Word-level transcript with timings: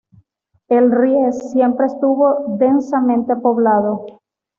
El 0.67 0.89
Ries 0.91 1.51
siempre 1.51 1.85
estuvo 1.85 2.57
densamente 2.57 3.35
poblado. 3.35 4.23